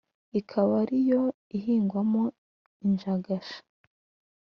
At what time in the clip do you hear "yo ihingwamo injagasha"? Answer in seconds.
1.09-3.59